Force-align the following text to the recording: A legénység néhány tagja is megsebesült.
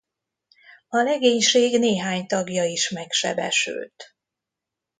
A 0.87 0.97
legénység 0.97 1.79
néhány 1.79 2.25
tagja 2.25 2.63
is 2.63 2.89
megsebesült. 2.89 4.15